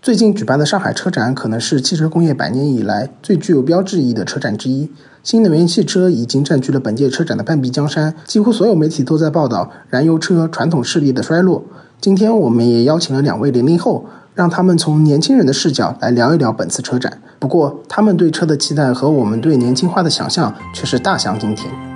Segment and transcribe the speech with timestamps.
[0.00, 4.88] 最近举办的上海车展可能是汽车工业百年以来最具有标志意义的车展之一。
[5.24, 11.64] 新能源汽车已经占据了本届车展的半壁江山，几乎所有媒体都在报道燃油车传统势力的衰落。
[12.00, 17.20] 今天我们也邀请了两位零零后，让他们从年轻人的视角来聊一聊本次车展。
[17.40, 21.87] 不过，他们对车的期待和我们对年轻化的想象却是大相径庭。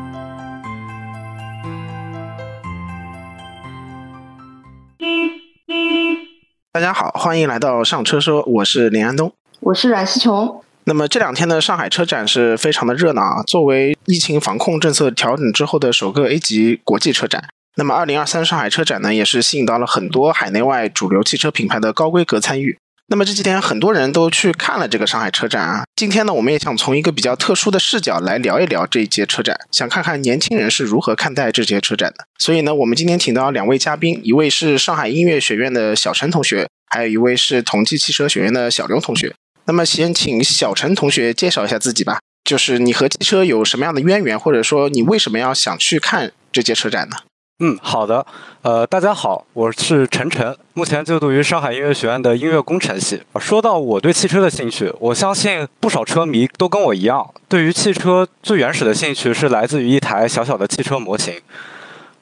[6.83, 10.61] 家好，欢迎来到上车说，我是林安东，我是阮思琼。
[10.83, 13.43] 那么这两天的上海车展是非常的热闹啊！
[13.45, 17.45] 作为疫情防控政策调整之后的首个 A 级国际车展，
[17.77, 22.77] 那么二零二三上海车展呢，也是吸引到了很多海内外主流汽车品牌的高规格参与。
[23.07, 25.85] 那么这几天很多人都去看了这个上海车展啊。
[25.95, 32.25] 今天呢，我们也想从一个比较特殊的视角来聊一聊这一届车展，想看看年轻人是如何看待这届车展的。
[32.39, 39.35] 所以呢，我们今天请到两位嘉宾，一位是上海音乐学院的小陈同学，还有一位是同济汽车学院的小刘同学。
[39.65, 47.17] 那么先请小陈同学介绍一下自己吧，就是你和汽车有什么样的渊源，或者说你为什么要想去看这届车展呢？
[47.61, 48.27] 嗯，好的。
[48.61, 53.23] 呃，大家好，我是陈晨，目前就读于上海音乐学院的音乐工程系。
[53.41, 61.41] 说到我对汽车的兴趣，我相信不少车迷都跟我一样，对于汽车最原始的兴趣是来自于一台小小的汽车模型。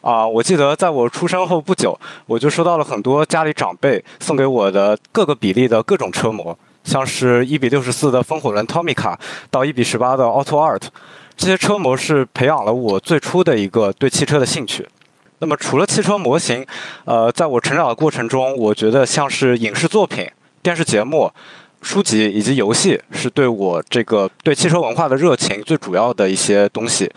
[0.01, 6.57] 啊，我记得在我出生后不久，我就收到了很多家里长辈送给我的各个比例的各种车模。
[6.83, 9.15] 像是一比六十四的风火轮 Tomica
[9.51, 10.83] 到一比十八的 Auto Art，
[11.37, 14.89] 这些车模是培养了我最初的一个对汽车的兴趣。
[15.41, 16.67] 那么除了汽车模型，
[17.05, 20.27] 呃，在我成长的过程中，我觉得像是影视作品、
[20.63, 21.31] 电视节目、
[21.83, 27.11] 书籍以及游戏，是对我这个对汽车文化的热情最主要的一些东西。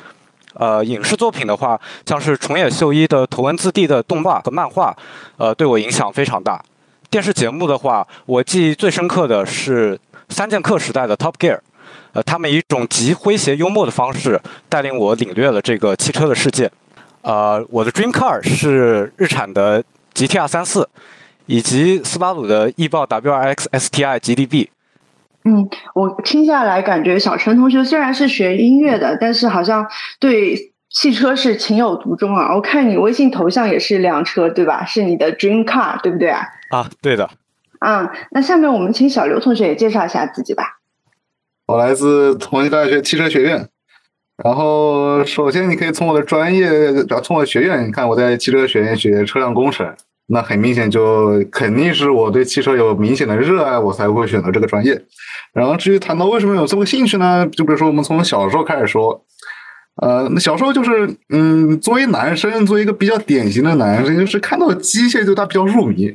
[0.63, 4.95] 呃，影视作品的话，像是重野秀一的头文字 D 的动画和漫画，
[5.35, 6.63] 呃，对我影响非常大。
[7.09, 11.59] 电视节目的话，我记忆最深刻的是三剑客时代的 Top Gear，
[12.13, 16.71] 呃，他们以一种极诙谐幽默的方式带领我领略了这个汽车的世界。
[17.23, 19.83] 呃，我的 Dream Car 是日产的
[20.15, 20.87] GTR 三四，
[21.45, 24.69] 以及斯巴鲁的翼豹 WRX STI GDB。
[25.45, 29.87] 嗯，我听下来感觉小陈同学虽然是学音乐的，但是好像
[30.19, 30.71] 对。
[30.95, 32.53] 汽车是情有独钟啊！
[32.53, 34.85] 我看你微信头像也是辆车，对吧？
[34.85, 36.45] 是你的 dream car，对不对啊？
[36.69, 37.27] 啊，对的。
[37.79, 40.77] 嗯，那下面我们请小刘同学也介绍一下自己吧。
[41.65, 43.67] 我来自同济大学汽车学院。
[44.43, 46.69] 然后，首先你可以从我的专业，
[47.23, 49.95] 从我的学院，你看我在汽车学院学车辆工程，
[50.27, 55.01] 那很明显就肯定是我对汽车有明显的热爱，我才会选择这个专业。
[55.53, 57.47] 然后，至于谈到为什么有这么兴趣呢？
[57.47, 59.23] 就比如说我们从小时候开始说。
[60.01, 66.11] 呃，那小时候就是，嗯，作为男生，作为一个比较典型的男生，就是看到机械就他比较入迷。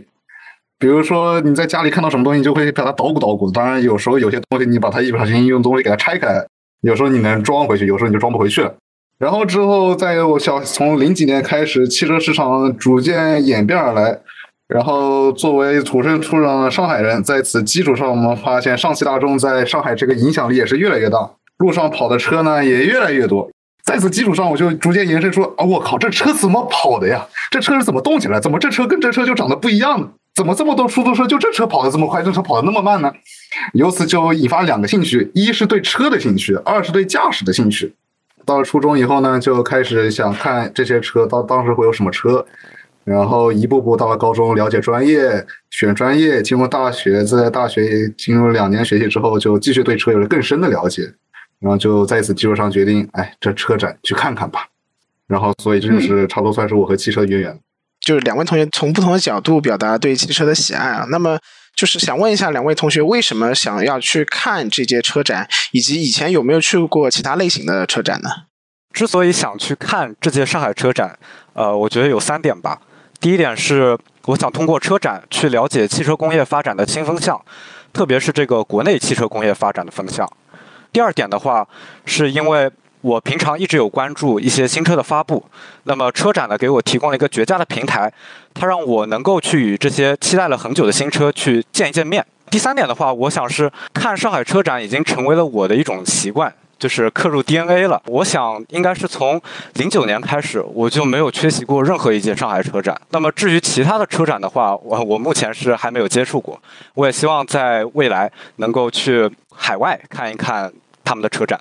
[0.81, 3.49] 比如说你在家里看到什么东西，就会把它捣鼓捣鼓。
[3.53, 6.45] 当然，有时候有些东西你把它一不小心用东西给它拆开，
[6.81, 8.75] 有时候你能装回去，有时候你就装不回去了。
[9.19, 14.21] 然后之后，再有小从零几年开始，汽车市场逐渐演变而来。
[14.69, 21.19] 然后作为土生土长的上海人，在此基础上，我们发现上汽大众在上海这个影响力也是越来越大，
[21.57, 23.51] 路上跑的车呢也越来越多。
[23.83, 27.27] 在此基础上，我就逐渐延伸出啊，我靠，这车怎么跑的呀？
[27.51, 28.39] 这车是怎么动起来？
[28.39, 30.09] 怎么这车跟这车就长得不一样呢？
[30.35, 33.11] 怎么这么多出租车就这车跑得这么快，这车跑得那么慢呢？
[33.73, 37.93] 由此就引发两个兴趣：一是对车的兴趣，二是对驾驶的兴趣。
[38.49, 42.47] 到了初中以后呢，就开始想看这些车，到当时会有什么车，
[43.05, 51.03] 然后一步步到了高中，了解专业，选专业，进入大学，在大学进入两年学习之后，就继续对车有了更深的了解。
[51.61, 54.67] 然后就在此基础上决定，哎，这车展去看看吧。
[55.27, 57.61] 然后，所以这就是差不多算是我和汽车的渊源。
[58.01, 61.07] 就是两位同学从不同的角度表达对汽车的喜爱啊。
[61.11, 61.39] 那么，
[61.79, 68.29] 就是想问一下两位同学，为什么想要去看这届车展，以及以前有没有去过其他类型的车展呢？
[68.93, 71.17] 之所以想去看这届上海车展，
[71.53, 72.81] 呃，我觉得有三点吧。
[73.21, 77.41] 第一点是，我想通过车展去了解汽车工业发展的新风向，
[77.93, 80.29] 特别是这个国内汽车工业发展的风向。
[80.91, 81.65] 第二点的话，
[82.05, 82.69] 是因为
[83.01, 85.45] 我平常一直有关注一些新车的发布，
[85.85, 88.13] 那么车展呢给我提供了一个绝佳的平台，
[88.55, 92.25] 它让我能够去与这些期待了很久的新车去见一见面。
[92.51, 96.53] 第三点的话，我想是看上海车展已经成为了我的一种习惯。
[96.79, 98.01] 就是刻入 DNA 了。
[98.07, 99.43] 我想应该是从
[99.75, 102.97] 零九年开始，我就没有缺席过任何一届上海车展。
[103.11, 106.57] 那么至于其他的车展的话，我我目前是还没有接触过。
[106.95, 110.73] 我也希望在未来能够去海外看一看
[111.03, 111.59] 他们的车展。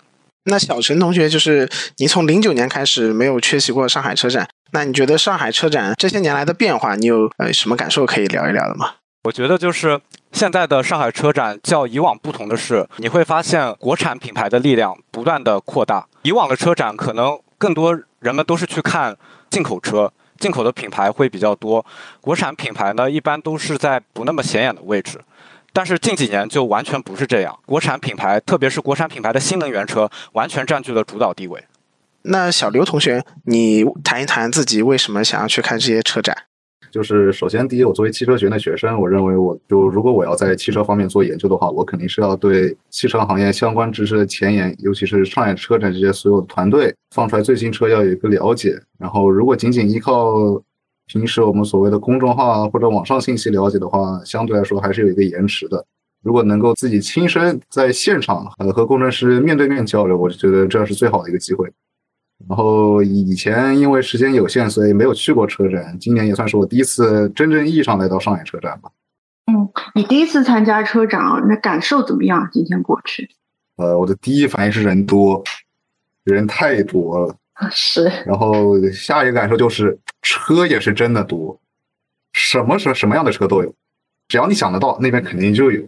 [0.50, 8.92] 那小陈同学，就是你从零九年开始没有缺席过上海车展，那你觉得上海车展这些年来的变化，你有呃什么感受可以聊一聊的吗？
[9.24, 10.00] 我觉得就是
[10.32, 16.08] 现在的上海车展较以往不同的是，你会发现国产品牌的力量不断的扩大。
[16.22, 19.18] 以往的车展可能更多人们都是去看
[19.50, 20.10] 进口车，
[20.40, 21.86] 进口的品牌会比较多，
[22.22, 25.20] 国产品牌呢一般都是在不那么显眼的位置。
[25.77, 31.63] 但是近几年就完全不是这样，国产品牌，特别是国产品牌的新能源车，完全占据了主导地位。
[32.24, 36.35] 那小刘同学，你谈一谈自己为什么想要去看这些车展？
[36.89, 48.75] 就是首先，第一，我作为汽车学院的学生，我认为我就如果我要在汽车方面做研究的话，我肯定是要对汽车行业相关知识的前沿，尤其是上海车展这些所有团队放出来最新车要有一个了解。
[48.97, 50.59] 然后，如果仅仅依靠
[51.07, 55.86] 平时我们所谓的公众号啊或者网上信息了解的话，相对来说还是有一个延迟的。
[56.24, 61.71] 如果能够自己亲身在现场呃和工程师面对面交流，我就觉得这是最好的一个机会。
[62.48, 65.98] 然后以前因为时间有限，所以没有去过车展。
[66.00, 68.92] 今年也算是我第一次真正意义上来到上海车展吧。
[69.45, 72.50] 嗯，你第一次参加车展，那感受怎么样？
[72.51, 73.30] 今天过去？
[73.77, 75.44] 呃，我的第一反应是人多，
[76.25, 77.36] 人太多了。
[77.71, 81.59] 是，然后下一个感受就是车也是真的多，
[82.33, 83.74] 什么什什么样的车都有，
[84.27, 85.81] 只要你想得到，那边肯定就有。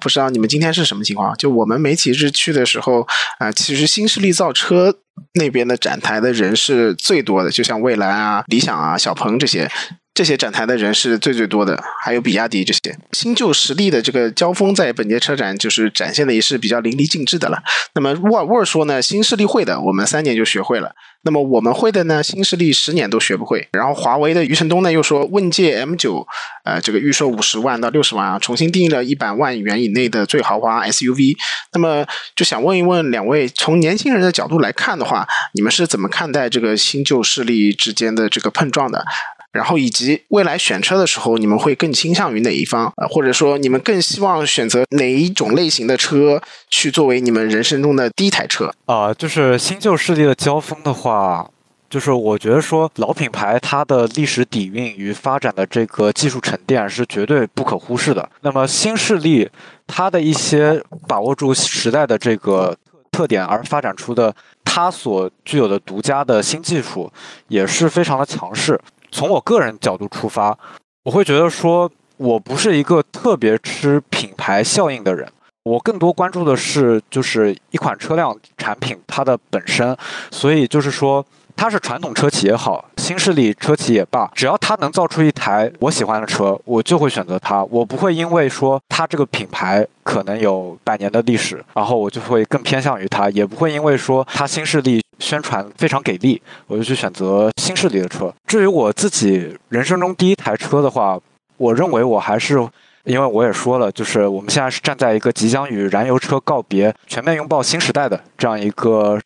[0.00, 1.36] 不知道你们今天是什么情况？
[1.36, 3.06] 就我们媒体日去的时候，
[3.38, 4.98] 啊，其实新势力造车
[5.34, 9.70] 那边的展台的人是最多的，就像蔚来啊、理想啊、小鹏这些。
[10.18, 17.62] 这些展台的人是最最多的，还有比亚迪这些新旧实力的这个交锋，在本届车展就是展现的也是比较淋漓尽致的了。
[17.94, 20.88] 那么沃尔沃说呢，新势力会的，我们三年就学会了；
[21.22, 23.68] 那么我们会的呢，新势力十年都学不会。
[23.70, 26.26] 然后华为的余承东呢又说，问界 M 九，
[26.64, 31.36] 呃，这个预售五十万到六十万啊，重新定义了一百万元以内的最豪华 SUV。
[31.74, 32.04] 那么
[32.34, 39.06] 就想问一问两位，从年轻人的角度来看的话，你们是怎么看待这个新旧势力之间的这个碰撞的？
[39.52, 42.86] 然后以及未来选车的时候，你们会更倾向于哪一方？
[42.96, 48.70] 啊，或者说你们更希望选择哪一种类型的车去作为你们人生中的第一台车？
[48.84, 51.48] 啊，就是新旧势力的交锋的话，
[51.88, 58.28] 就是我觉得说老品牌它的历史底蕴与发展的这个技术沉淀是绝对不可忽视的。
[58.42, 59.48] 那么新势力
[59.86, 62.76] 它的一些把握住时代的这个
[63.10, 67.10] 特点而发展出的它所具有的独家的新技术，
[67.48, 68.78] 也是非常的强势。
[69.10, 70.56] 从我个人角度出发，
[71.04, 75.30] 我会觉得说，我不是一个特别吃品牌效应的人，
[75.64, 79.96] 我更多关注的是就是一款车辆产品它的本身，
[80.30, 81.24] 所以就是说。
[81.58, 87.64] 它是传统车企也好，新势力车企也罢，只要它能造出一台我喜欢的车，我就会选择它。
[87.64, 98.32] 我不会因为说它这个品牌可能有百年的历史，然后我就会更偏向于它；也不会因为说它新势力宣传非常给力，我就去选择新势力的车。
[98.46, 101.18] 至于我自己人生中第一台车的话，
[101.56, 102.64] 我认为我还是，
[103.02, 109.20] 因为我也说了，就是我们现在是站在一个即将与燃油车告别、全面拥抱新时代的这样一个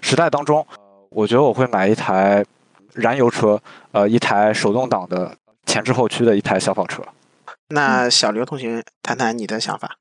[0.00, 0.66] 时代当中。
[1.14, 2.44] 我觉得我会买一台
[2.92, 3.62] 燃油车，
[3.92, 7.04] 呃，一台手动挡的前置后驱的一台小跑车。
[7.68, 9.96] 那小刘同学谈谈你的想法。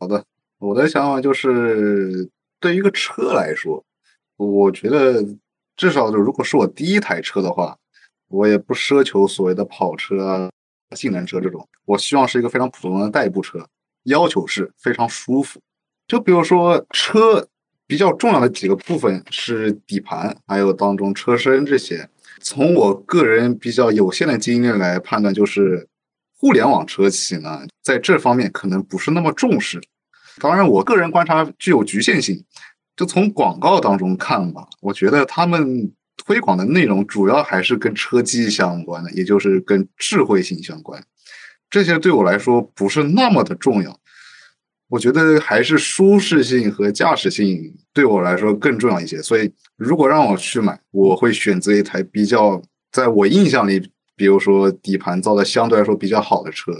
[0.00, 0.24] 好的，
[0.58, 3.84] 我的想法就是，对于一个车来说，
[4.38, 5.22] 我觉得
[5.76, 7.76] 至少就如果是我第一台车的话，
[8.28, 10.50] 我也不奢求所谓的跑车、
[10.92, 13.68] 性能车这种，我希望是一个非常普通的代步车，
[14.04, 15.60] 要求是非常舒服。
[16.08, 17.46] 就比如说车。
[17.86, 22.08] 比较重要的几个部分是底盘，还有当中车身这些。
[22.40, 25.88] 从我个人比较有限的经验来判断，就是
[26.36, 29.80] 互联网车企呢，在这方面可能不是那么重视。
[30.38, 32.44] 当然，我个人观察具有局限性。
[32.94, 41.04] 就从广告当中看吧，我觉得他们推广的内容主要还是跟车机相关的，也就是跟智慧性相关。
[41.68, 44.00] 这些对我来说不是那么的重要。
[44.88, 52.62] 我觉得还是舒适性和驾驶性对我来说更重要一些，所以如果让我去买，我会选择一台比较
[52.92, 56.72] 在我印象里，比如说底盘造的相对来说比较好的车，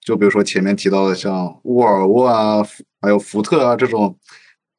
[0.00, 2.64] 就比如说前面提到的像沃尔沃啊，
[3.00, 4.16] 还有福特啊这种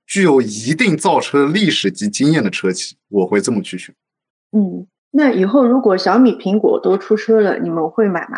[0.08, 3.94] 具有一定造车历史及经验的车企，我会这么去选。
[4.52, 8.38] 嗯，那以后如果小米、苹果都出车了，你们会买吗？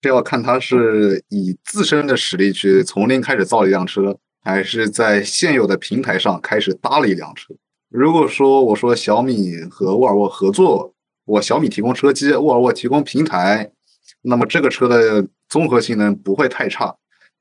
[0.00, 7.54] 这要看他是以自身的实力去从零开始造一辆车，还是在现有的平台上开始搭了一辆车。
[7.90, 10.94] 如果说我说小米和沃尔沃合作，
[11.26, 13.70] 我小米提供车机，沃尔沃提供平台，
[14.22, 16.94] 那么这个车的综合性能不会太差。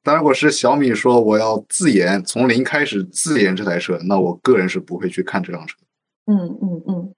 [0.03, 5.77] 但如果是小米说我要自研，从零开始自研这台车，那我个人是不会去看这辆车。
[6.25, 7.13] 嗯嗯嗯。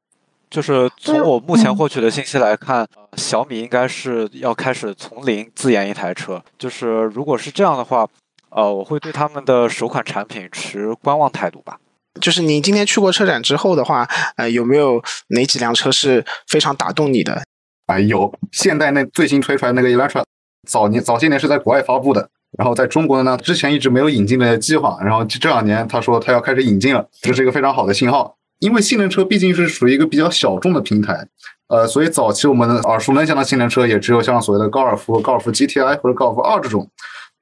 [0.51, 6.43] 就是从我目前获取的信息来看，小米应该是要开始从零自研一台车。
[6.59, 8.05] 就是如果是这样的话，
[8.49, 11.79] 呃，我会对他们的首款产品持观望态度吧。
[12.19, 14.05] 就是你今天去过车展之后的话，
[14.35, 17.41] 呃，有没有哪几辆车是非常打动你的？
[17.85, 20.21] 啊，有现代那最新推出来那个 Electra，
[20.67, 22.29] 早年早些年是在国外发布的。
[22.57, 28.35] 然后在中国呢，之前一直没有引进的计划，然后这两年他说他要开始引进了，这是一个非常好的信号。
[28.61, 31.27] 因为性能车毕竟是属于一个比较小众的平台，
[31.67, 36.89] 呃，所以早期我们耳熟能详的性能车也只有像所谓的高尔夫、高尔夫 GTI 或者高尔夫二这种。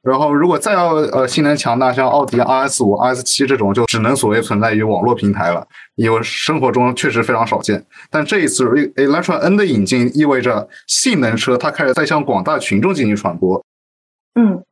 [0.02, 7.86] 然后如果再要呃性能强大，像奥迪 RS 五、RS 七这种，就只能所谓存在于网络平台了，因为生活中确实非常少见。
[8.10, 8.64] 但这一次
[8.96, 13.64] Elantra N 的引进，意味着性能车它开始在向广大群众进行传播。
[14.36, 14.64] 嗯。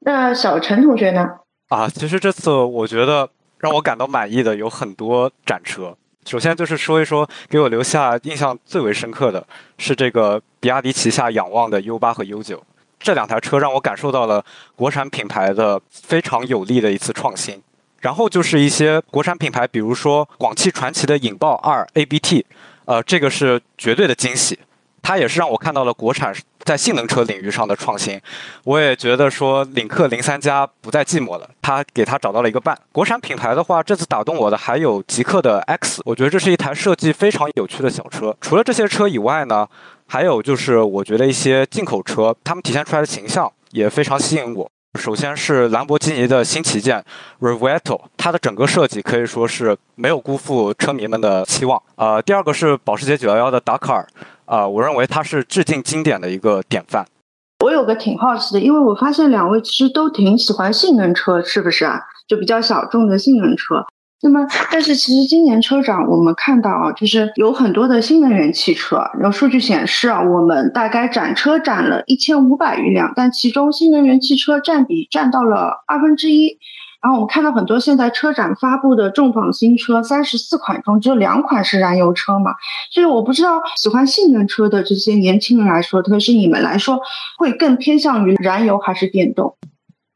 [0.00, 1.26] 那小陈同学呢？
[1.70, 5.96] 啊，其实这次我觉得让我感到满意的有很多展车。
[6.26, 9.46] 首先就是说一说给我留下印象最为深刻的
[9.78, 12.62] 是这个比亚迪旗下仰望的 U 八和 U 九
[13.00, 14.44] 这两台车，让我感受到了
[14.76, 17.62] 国产品牌的非常有力的一次创新。
[18.00, 22.44] 然后就是一些国产品牌，比如说广汽传祺的影豹二 ABT，
[22.84, 24.58] 呃，这个是绝对的惊喜。
[25.02, 28.20] 它也是让我看到了国产在性能车领域上的创新，
[28.64, 32.78] 我也觉得说领克零三加不再寂寞了，它给它找到了一个伴。
[32.92, 38.36] 国产品牌的话，这次打动我的还有极氪的 X，我觉得这是一台设计非常有趣的小车。
[38.40, 39.66] 除了这些车以外呢，
[40.06, 44.70] 还有就是我觉得一些进口车，它们体现出来的形象也非常吸引我。
[44.98, 47.04] 首先是兰博基尼的新旗舰
[47.40, 51.82] Revetto，它的整个设计可以说是没有辜负车迷们的期望。
[51.96, 54.06] 呃，第二个是保时捷911的达卡尔。
[54.46, 57.04] 啊，我认为它是致敬经典的一个典范。
[57.64, 62.00] 我有个挺好奇的，因为我发现两位其实都挺喜欢性能车，是不是啊？
[62.26, 63.84] 就比较小众的性能车。
[64.20, 68.96] 那么，但是其实今年车展我们看到啊，就是有很多的新能源汽车。
[69.14, 76.58] 然后数据显示啊，我们大概展车展了一千五百余辆，但其中新能源汽车占比占到了二分之一。
[77.00, 82.50] 然后我们看到很多现在车展发布的重磅新车，三十四款中只有两款是燃油车嘛？
[82.90, 87.00] 所以我不知道喜欢性能车的这些年轻人来说，特别是你们来说，
[87.38, 89.54] 会更偏向于燃油还是电动？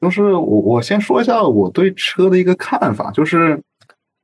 [0.01, 3.63] 就是我我先说一下我对车的一个看法，就是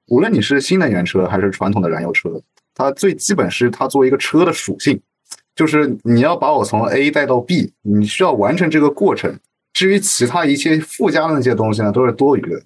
[0.08, 2.30] 无论你是新能源车还是传统的燃油车，
[2.74, 5.00] 它最基本是它作为一个车的属性，
[5.54, 9.38] 就是你要把我从 A 带到 B，你需要完成这个过程。
[9.74, 12.60] 至于其他一切附加的那些东西呢，都是多余的。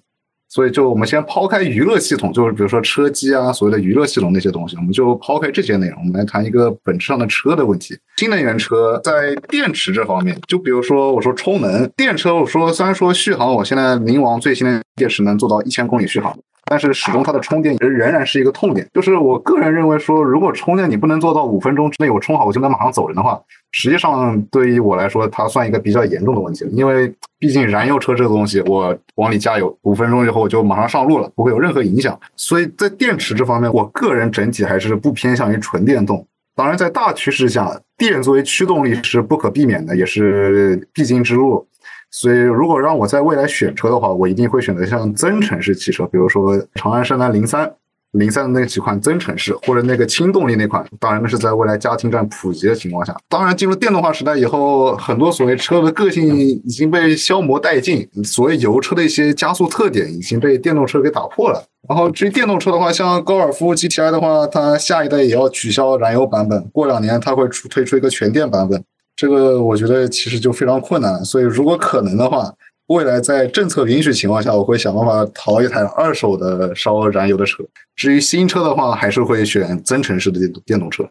[0.49, 7.97] 所以，就我们先抛开娱乐系统，就是比如说车机啊，所谓的娱乐系统那些东西，我们就抛开这些内容，我们来谈一个本质上的车的问题。
[8.17, 16.37] 新能源车在电池这方面，就比如说我说充能电车，我说虽然说续航，我现在明王最新的电池能做到一千公里续航。
[16.73, 23.39] 但是始终它的充电仍然是一个痛点，就是我个人认为说，如果充电你不能做到五分钟之内我充好我就能马上走人的话，
[23.73, 26.71] 实际上对于我来说它算一个比较严重的问题了。
[26.71, 32.19] 因为毕竟燃油车这个东西，我往里加油五分钟以后我就马上上路了，不会有任何影响。
[32.35, 36.25] 所以在电池这方面，我个人整体还是不偏向于纯电动。
[36.55, 41.67] 当然，在大趋势下，电作为驱动力是不可避免的，也是必经之路。
[42.15, 47.73] 所以，如果让我在未来选车的话，我一定会选择像增程式汽车，比如说长安深蓝零三、
[48.11, 50.85] 零三的那几款增程式，或者那个轻动力那款。
[50.99, 53.15] 当然，那是在未来家庭站普及的情况下。
[53.27, 61.65] 当然，进入电动化时代以后，很多所谓车的个性已经被消磨殆尽，所谓油车的一些加速特点已经被电动车给打破了。
[61.89, 68.83] 然后，至于电动车的话，像高尔夫 GTI 的话，它下一代也要取消燃油版本，过两年它会出推出一个全电版本。
[69.15, 72.53] 这个我觉得其实就非常困难，所以如果可能的话，
[72.87, 77.63] 未来在政策允许情况下，我会想办法淘一台二手的烧燃油的车。
[77.95, 81.07] 至于新车的话，还是会选增程式的电电动车。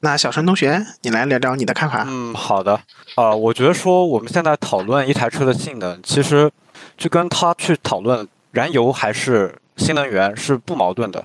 [0.00, 2.04] 那小陈同学，你来聊聊你的看法。
[2.08, 2.80] 嗯，好的。
[3.14, 6.50] 啊，我觉得说我们现在讨论一台车的性能，其实
[6.96, 11.24] 就跟他去讨论燃油还是新能源是不矛盾的。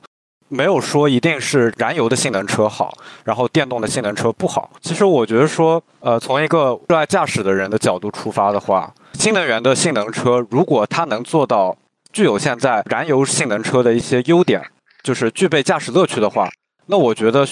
[0.49, 4.69] 没有说一定是燃油的性能车好，然后电动的性能车不好。
[4.81, 11.75] 其实我觉得说，呃，从一个热爱驾驶的人的角度出发的话，新能源的性能车如果它能做到
[12.13, 14.63] 具有现在燃油性能车的一些优点，
[15.03, 16.47] 就是具备驾驶乐趣的话，
[16.85, 17.45] 那我觉得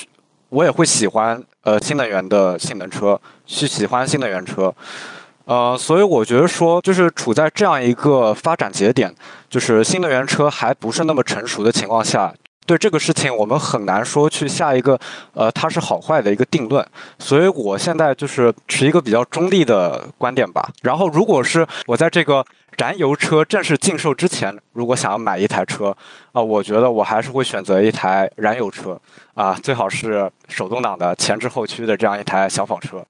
[0.47, 4.73] 我也会喜欢呃新能源的性能车，去喜欢新能源车。
[5.43, 9.13] 呃，所以我觉得说，就是处在这样一个发展节点，
[9.49, 12.33] 就是新能源车还不是那么成熟的情况下。
[12.65, 14.99] 对这个事情，我们很难说去下一个
[15.33, 16.85] 呃它是好坏的一个定论。
[17.19, 20.69] 所以我现在就是持一个比较中立的观点吧。
[20.81, 22.43] 然后，如果是我在这个
[22.77, 25.95] 燃油车正式禁售之前，如果想要买一台车
[26.31, 28.99] 啊，我觉得我还是会选择一台燃油车
[29.35, 33.05] 啊，最好是手动挡的前置后驱的这样一台小跑车。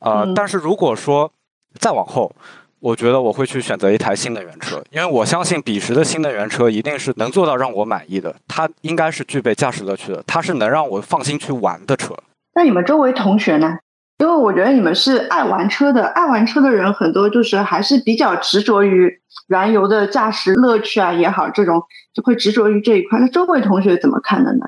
[0.00, 1.30] 呃，但是如果说
[1.78, 2.34] 再往后，
[2.80, 12.14] 我觉得我会去选择一台新能源车，因为我相信彼时的新能源车一定是能做到让我满意的，它应该是具备驾驶乐趣的，它是能让我放心去玩的车。
[12.54, 13.78] 那你们周围同学呢？
[14.18, 21.82] 因为我觉得你们是爱玩车的，爱玩车的人很多，就是还是比较执着于燃油的驾驶乐趣啊也好，这种
[22.14, 23.18] 就会执着于这一块。
[23.18, 24.66] 那周围同学怎么看的呢？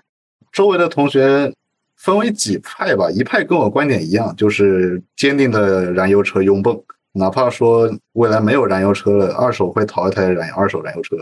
[0.50, 1.52] 周围的同学
[1.96, 6.82] 分为几派吧，一派跟我观点一样，就是坚定的燃油车拥趸。
[7.12, 11.16] 哪怕说未来没有燃油车了，二手会淘一台燃二手燃油车。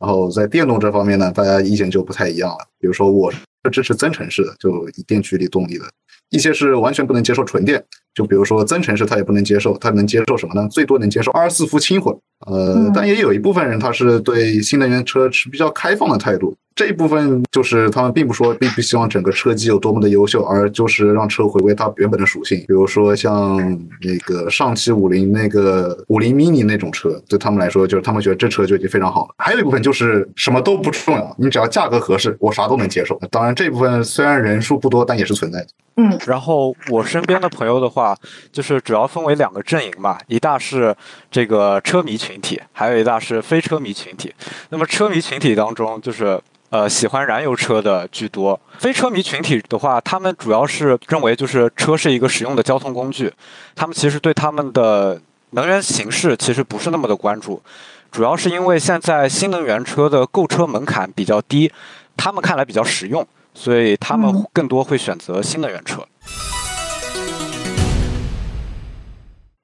[0.00, 2.66] 然后在电动这方面呢，大家意见就不太一样了。
[2.80, 3.38] 比如说，我是
[3.70, 5.84] 支持增程式的，就电驱力动力的；
[6.32, 7.82] 一些是完全不能接受纯电，
[8.14, 9.76] 就比如说增程式，他也不能接受。
[9.78, 10.66] 他能接受什么呢？
[10.70, 12.12] 最多能接受二十四伏轻混。
[12.46, 16.54] 呃，但也有一部分人，他是对新能源车持比较开放的态度。
[16.74, 22.58] 这一部分就是他们并不说并不希望整个车机有多么的优秀，而就是让车回归它原本的属性。
[22.60, 23.58] 比如说像
[24.00, 29.34] 那个上汽五菱那个五菱 mini 那种车，对他们来说就是他们觉得这车就已经非常好了。
[29.36, 33.20] 还有一部分就是什么都不重要，你只要价格合适，我啥都能接受。
[33.30, 35.66] 当然这部分虽然人数不多，但也是存在的。
[35.96, 38.16] 嗯，然后我身边的朋友的话，
[38.52, 40.94] 就是主要分为两个阵营嘛，一大是
[41.30, 44.32] 这个车迷群体，还有一大是非车迷群体。
[44.68, 48.58] 那么车迷群体当中，就是呃喜欢燃油车的居多。
[48.78, 53.32] 非车迷群体的话，他们主要是认为就是车是一个实用的交通工具，
[53.74, 57.60] 他们其实对他们的能源形式其实不是那么的关注，
[58.10, 61.72] 主要是因为现在新能源车的购车门槛比较低，
[62.16, 63.26] 他们看来比较实用。
[63.54, 66.02] 所以他们更多会选择新能源车。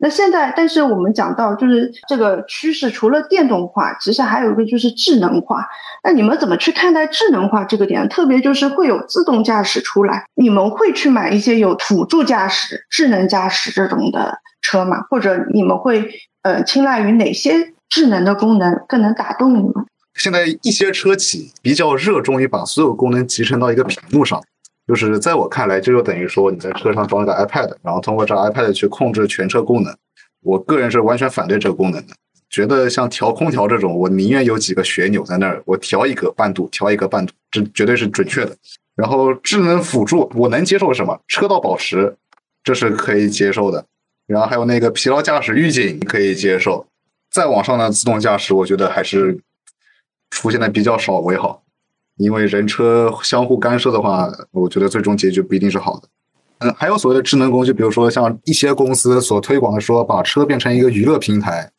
[0.00, 5.66] 那现在，但是我们讲到就是这个趋势，除了电动化，其实还有一个就是智能化。
[6.04, 8.08] 那你们怎么去看待智能化这个点？
[8.08, 14.98] 特别就是会有自动驾驶出来，你们会去买一些有辅助驾驶、智能驾驶这种的车吗？
[15.10, 16.08] 或者你们会
[16.42, 19.72] 呃青睐于哪些智能的功能更能打动你们？
[20.14, 24.40] 现在一些车企比较热衷于把所有功能集成到一个屏幕上，
[24.88, 29.96] 就是在我看来，这就等于说你在车上装一个 iPad，然后通过这 iPad 去控制全车功能。
[30.40, 32.14] 我个人是完全反对这个功能的，
[32.48, 38.56] 觉得像调空调这种，我宁愿有几个旋钮在那儿，我调一个半度，调一个半度，这绝对是准确的。
[38.96, 41.20] 然后智能辅助，我能接受什么？
[41.28, 42.16] 车道保持，
[42.64, 43.84] 这是可以接受的。
[44.26, 46.86] 然后还有那个疲劳驾驶预警可以接受。
[47.30, 49.38] 再往上呢，自动驾驶，我觉得还是。
[50.30, 51.62] 出现的比较少为好，
[52.18, 56.08] 因为人车相互干涉的话，我觉得最终结局不一定是好的。
[56.58, 61.70] 嗯，还有所谓的智能工具，比如说像一些公司所推广的说把车变成一个娱乐平台，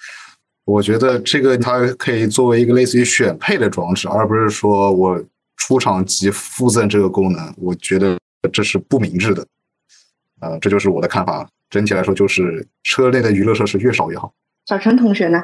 [0.66, 5.22] 我觉得这个它可以作为一个类似于选配的装置，而不是说我
[5.58, 8.18] 出厂即附赠这个功能，我觉得
[8.54, 9.46] 这是不明智的。
[10.40, 11.46] 呃，这就是我的看法。
[11.70, 14.34] 整体来说，就是车内的娱乐设施越少越好。
[14.66, 15.44] 小陈同学呢？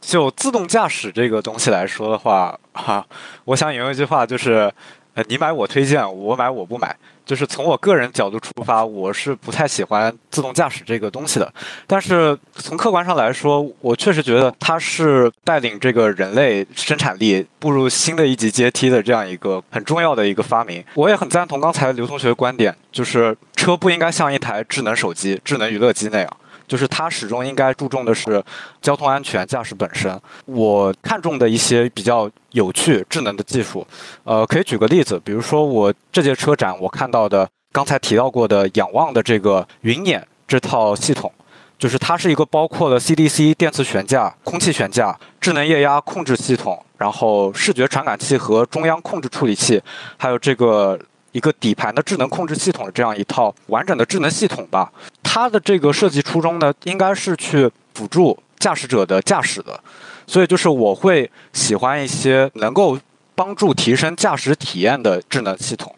[0.00, 3.06] 就自动驾驶这个东西来说的话，哈，
[3.44, 4.72] 我想引用一句话，就是，
[5.14, 6.96] 呃，你买我推荐，我买我不买。
[7.26, 11.52] 就是从我个人角度出发，我是不太喜欢自动驾驶这个东西的。
[11.86, 20.84] 但是从客观上来说，我确实觉得它是带领这个人类生产力步入新的一级阶梯的这样一个很重要的一个发明。
[20.94, 26.36] 我也很赞同刚才刘同学的观点，就是车不应该像一台智能手机、智能娱乐机那样。
[26.70, 28.40] 就是它始终应该注重的是
[28.80, 30.16] 交通安全、驾驶本身。
[30.44, 33.84] 我看中的一些比较有趣、智能的技术，
[34.22, 41.32] 呃，可以举个例子，比如说我这届车展我看到的刚才提到过的仰望的这个云辇这套系统，
[41.76, 49.82] 就是它是一个包括了 CDC 电磁悬架、空气悬架、智能液压控制系统，然后视觉传感器和中央控制处理器，
[50.16, 50.96] 还有这个。
[51.32, 54.92] 一个底盘的智能控制系统的这样一套完整的智能系统吧，
[55.32, 59.78] 它的这个设计初衷呢，应该是去辅助驾驶者的驾驶的，
[60.26, 62.98] 所以就是我会喜欢一些能够
[63.36, 65.94] 帮助提升驾驶体验的智能系统。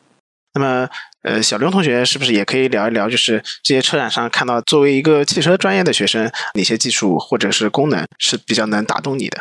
[0.53, 0.87] 那么，
[1.23, 9.41] 呃，小刘同学是不是也可以聊一聊，就是这些车展上看到作为一个汽车专业的学生，哪些技术或者是功能是比较能打动你的？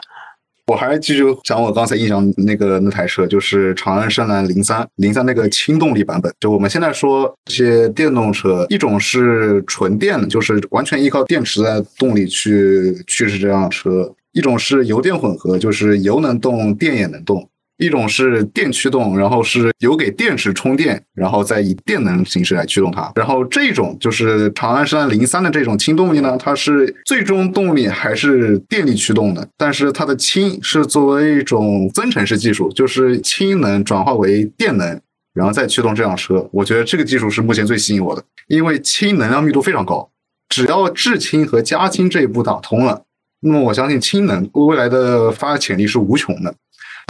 [0.71, 6.33] 我还是继续讲我刚才印象那个那台车，就是长安深蓝零三零三那个轻动力版本。
[6.39, 13.89] 就我们现在说这些电动车，一种是纯电的，就是完全依靠电池的动力去驱使这辆车；
[14.31, 17.43] 一种是油电混合，就是油能动，电也能动；
[17.81, 23.11] 一种是电驱动，然后是留给电池充电，然后再以电能形式来驱动它。
[23.15, 35.01] 然后这种就是长安山零三的这种氢动力呢，它是最终动力还是电力驱动的，但是它的氢是作为一种增程式技术，就是氢能转化为电能，
[35.33, 36.47] 然后再驱动这辆车。
[36.53, 40.07] 我觉得这个技术是目前最吸引我的，因为氢能量密度非常高，
[40.49, 43.01] 只要制氢和加氢这一步打通了，
[43.41, 46.53] 那么我相信氢能未来的发展潜力是无穷的。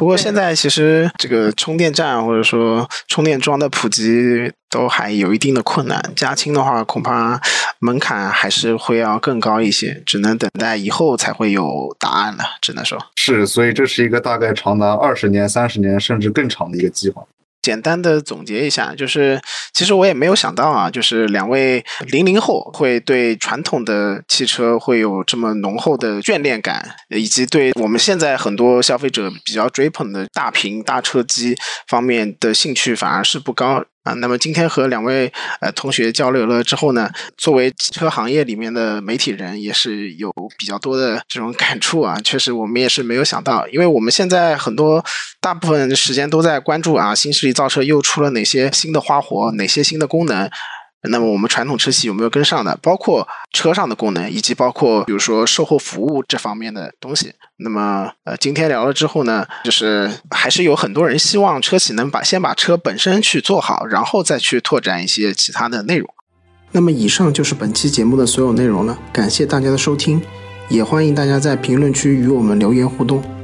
[0.01, 7.39] 不过现在其实这个充电站或者说充电桩的普及都还有一定的困难，加氢的话恐怕
[7.77, 12.43] 门槛还是会要更高一些，只能等待以后才会有答案了。
[12.59, 17.23] 只能说是，所以这是一个大概长达二十年、三十年甚至更长的一个计划。
[17.61, 19.39] 简单的总结一下，就是
[19.73, 31.55] 其实我也没有想到啊，就是两位零零后会对传统的汽车会有这么浓厚的眷恋感，以及对我们现在很多消费者比较追捧的大屏大车机
[31.87, 33.83] 方面的兴趣反而是不高。
[34.03, 42.19] 啊，那么今天和两位呃同学交流了之后呢，作为汽车行业里面的媒体人，也是有比较多的这种感触啊。
[42.23, 45.05] 确实，我们也是没有想到，因为我们现在很多
[45.39, 50.49] 大部分时间都在关注啊，新势力造车又出了哪些新的花活，哪些新的功能。
[51.09, 52.77] 那么我们传统车企有没有跟上的？
[52.81, 57.33] 包括车上的功能，以及包括比如说售后服务这方面的东西。
[57.57, 66.07] 那么呃，今天聊了之后呢，就是还是有很多人希望车企能把先把车本身去做好，然后再去拓展一些其他的内容。
[66.71, 70.21] 那么以上就是本期节目的所有内容了，感谢大家的收听，
[70.69, 73.40] 也欢迎大家在评论区与我们留言互动。